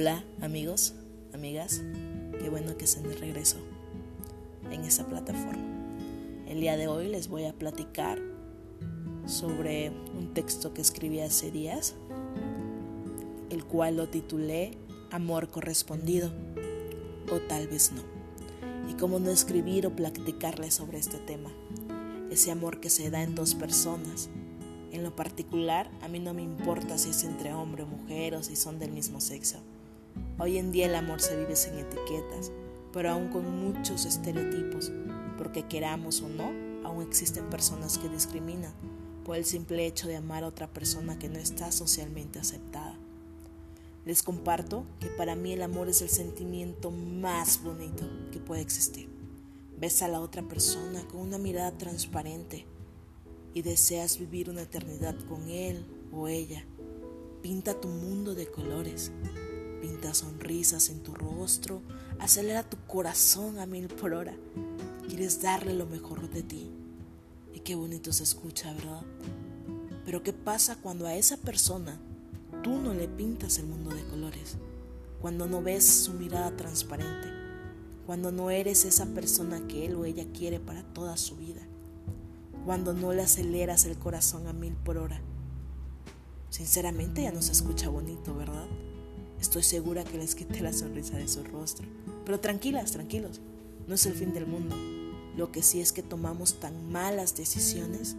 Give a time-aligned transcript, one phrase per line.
[0.00, 0.94] Hola amigos,
[1.34, 1.82] amigas,
[2.38, 3.56] qué bueno que estén de regreso
[4.70, 5.66] en esta plataforma.
[6.46, 8.20] El día de hoy les voy a platicar
[9.26, 11.96] sobre un texto que escribí hace días,
[13.50, 14.78] el cual lo titulé
[15.10, 16.30] Amor correspondido
[17.32, 18.02] o tal vez no.
[18.88, 21.50] Y cómo no escribir o platicarles sobre este tema,
[22.30, 24.30] ese amor que se da en dos personas.
[24.92, 28.44] En lo particular, a mí no me importa si es entre hombre o mujer o
[28.44, 29.58] si son del mismo sexo
[30.40, 32.52] Hoy en día el amor se vive sin etiquetas,
[32.92, 34.92] pero aún con muchos estereotipos,
[35.36, 36.52] porque queramos o no,
[36.84, 38.72] aún existen personas que discriminan
[39.24, 42.96] por el simple hecho de amar a otra persona que no está socialmente aceptada.
[44.04, 49.08] Les comparto que para mí el amor es el sentimiento más bonito que puede existir.
[49.76, 52.64] Ves a la otra persona con una mirada transparente
[53.54, 56.64] y deseas vivir una eternidad con él o ella.
[57.42, 59.10] Pinta tu mundo de colores
[59.80, 61.82] Pinta sonrisas en tu rostro,
[62.18, 64.34] acelera tu corazón a mil por hora.
[65.06, 66.70] Quieres darle lo mejor de ti.
[67.54, 69.02] Y qué bonito se escucha, ¿verdad?
[70.04, 72.00] Pero ¿qué pasa cuando a esa persona
[72.62, 74.56] tú no le pintas el mundo de colores?
[75.20, 77.28] Cuando no ves su mirada transparente.
[78.04, 81.60] Cuando no eres esa persona que él o ella quiere para toda su vida.
[82.64, 85.20] Cuando no le aceleras el corazón a mil por hora.
[86.50, 88.66] Sinceramente ya no se escucha bonito, ¿verdad?
[89.40, 91.86] Estoy segura que les quité la sonrisa de su rostro.
[92.24, 93.40] Pero tranquilas, tranquilos,
[93.86, 94.76] no es el fin del mundo.
[95.36, 98.16] Lo que sí es que tomamos tan malas decisiones,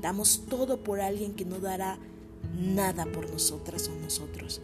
[0.00, 1.98] damos todo por alguien que no dará
[2.56, 4.60] nada por nosotras o nosotros.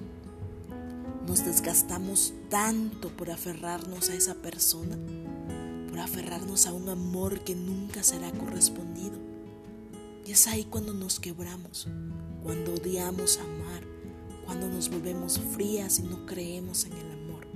[1.26, 4.96] Nos desgastamos tanto por aferrarnos a esa persona,
[5.90, 9.18] por aferrarnos a un amor que nunca será correspondido.
[10.26, 11.86] Y es ahí cuando nos quebramos,
[12.42, 13.84] cuando odiamos amar,
[14.48, 17.46] cuando nos volvemos frías y no creemos en el amor.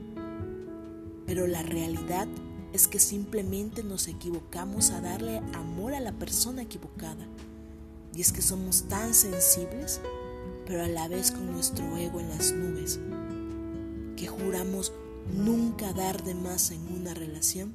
[1.24, 2.28] Pero la realidad
[2.74, 7.26] es que simplemente nos equivocamos a darle amor a la persona equivocada.
[8.14, 10.02] Y es que somos tan sensibles,
[10.66, 13.00] pero a la vez con nuestro ego en las nubes,
[14.14, 14.92] que juramos
[15.34, 17.72] nunca dar de más en una relación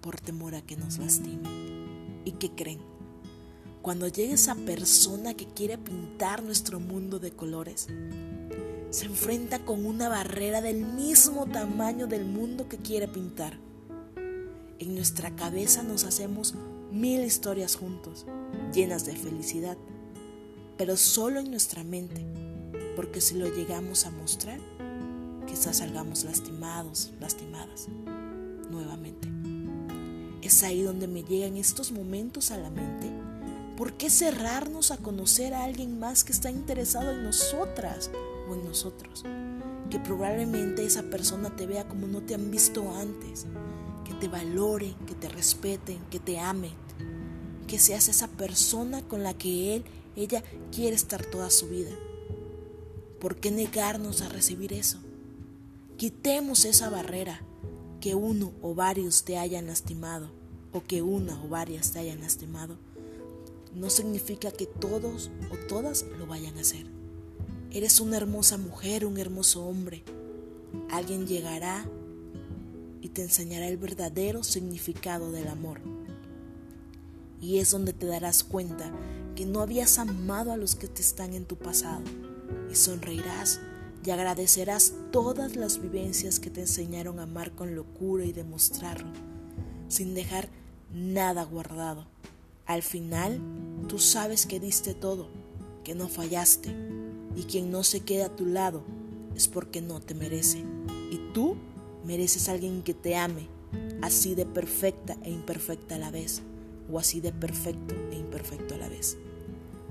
[0.00, 1.50] por temor a que nos lastime.
[2.24, 2.80] ¿Y qué creen?
[3.82, 7.86] Cuando llegue esa persona que quiere pintar nuestro mundo de colores,
[8.90, 13.58] se enfrenta con una barrera del mismo tamaño del mundo que quiere pintar.
[14.78, 16.54] En nuestra cabeza nos hacemos
[16.90, 18.26] mil historias juntos,
[18.72, 19.76] llenas de felicidad,
[20.76, 22.24] pero solo en nuestra mente,
[22.94, 24.60] porque si lo llegamos a mostrar,
[25.46, 27.88] quizás salgamos lastimados, lastimadas,
[28.70, 29.28] nuevamente.
[30.42, 33.10] Es ahí donde me llegan estos momentos a la mente.
[33.76, 38.10] ¿Por qué cerrarnos a conocer a alguien más que está interesado en nosotras
[38.54, 39.24] en nosotros.
[39.90, 43.46] Que probablemente esa persona te vea como no te han visto antes.
[44.04, 46.74] Que te valoren, que te respeten, que te amen.
[47.66, 50.42] Que seas esa persona con la que él, ella
[50.72, 51.92] quiere estar toda su vida.
[53.20, 54.98] ¿Por qué negarnos a recibir eso?
[55.96, 57.40] Quitemos esa barrera
[58.00, 60.30] que uno o varios te hayan lastimado
[60.72, 62.76] o que una o varias te hayan lastimado.
[63.74, 66.95] No significa que todos o todas lo vayan a hacer.
[67.76, 70.02] Eres una hermosa mujer, un hermoso hombre.
[70.90, 71.84] Alguien llegará
[73.02, 75.82] y te enseñará el verdadero significado del amor.
[77.38, 78.90] Y es donde te darás cuenta
[79.34, 82.00] que no habías amado a los que te están en tu pasado.
[82.72, 83.60] Y sonreirás
[84.06, 89.12] y agradecerás todas las vivencias que te enseñaron a amar con locura y demostrarlo,
[89.88, 90.48] sin dejar
[90.94, 92.06] nada guardado.
[92.64, 93.38] Al final,
[93.86, 95.28] tú sabes que diste todo,
[95.84, 96.74] que no fallaste,
[97.36, 98.82] y quien no se queda a tu lado
[99.34, 100.64] es porque no te merece.
[101.10, 101.56] Y tú
[102.04, 103.48] mereces alguien que te ame,
[104.02, 106.42] así de perfecta e imperfecta a la vez,
[106.90, 109.18] o así de perfecto e imperfecto a la vez.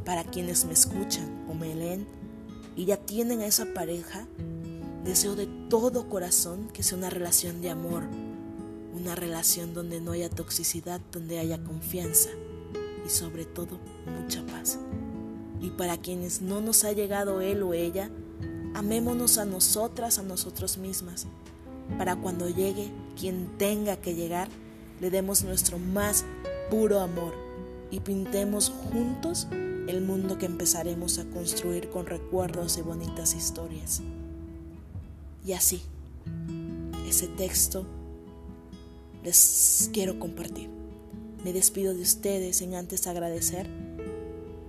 [0.04, 2.08] Para quienes me escuchan o me leen
[2.76, 4.28] y ya tienen a esa pareja,
[5.04, 8.04] deseo de todo corazón que sea una relación de amor,
[8.94, 12.30] una relación donde no haya toxicidad, donde haya confianza
[13.06, 14.80] y sobre todo mucha paz.
[15.62, 18.10] Y para quienes no nos ha llegado él o ella,
[18.74, 21.28] amémonos a nosotras, a nosotros mismas,
[21.98, 24.50] para cuando llegue quien tenga que llegar,
[25.00, 26.26] le demos nuestro más
[26.70, 27.34] puro amor
[27.92, 29.48] y pintemos juntos
[29.88, 34.02] el mundo que empezaremos a construir con recuerdos y bonitas historias.
[35.46, 35.82] Y así,
[37.08, 37.86] ese texto
[39.24, 40.70] les quiero compartir.
[41.44, 43.68] Me despido de ustedes sin antes agradecer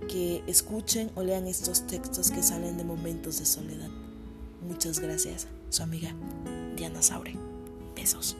[0.07, 3.89] que escuchen o lean estos textos que salen de momentos de soledad.
[4.67, 5.47] Muchas gracias.
[5.69, 6.15] su amiga
[6.75, 7.35] Diana Saure.
[7.95, 8.37] Besos.